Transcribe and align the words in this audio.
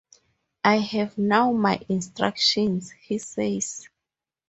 "I 0.63 0.77
have 0.77 1.15
now 1.19 1.51
my 1.51 1.79
instructions," 1.87 2.89
he 2.89 3.19
says. 3.19 3.87